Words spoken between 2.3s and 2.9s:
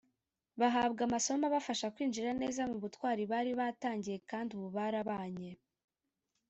neza mu